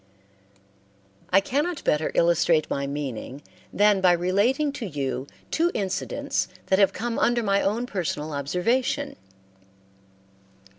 [1.29, 6.91] I cannot better illustrate my meaning than by relating to you two incidents that have
[6.91, 9.15] come under my own personal observation.